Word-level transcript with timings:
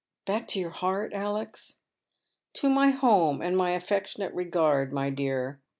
"Back 0.25 0.47
to 0.47 0.59
your 0.59 0.71
heart, 0.71 1.13
Alex?"" 1.13 1.77
To 2.55 2.69
my 2.71 2.89
home 2.89 3.39
and 3.39 3.55
my 3.55 3.69
affectionate 3.73 4.33
regard, 4.33 4.91
my 4.91 5.11
dear. 5.11 5.61